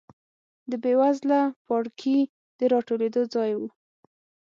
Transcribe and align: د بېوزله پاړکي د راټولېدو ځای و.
د 0.69 0.71
بېوزله 0.83 1.41
پاړکي 1.67 2.17
د 2.59 2.61
راټولېدو 2.73 3.21
ځای 3.33 3.51
و. 3.59 3.61